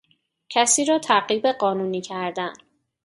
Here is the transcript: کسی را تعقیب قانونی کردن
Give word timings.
کسی 0.49 0.85
را 0.85 0.99
تعقیب 0.99 1.47
قانونی 1.47 2.01
کردن 2.01 2.53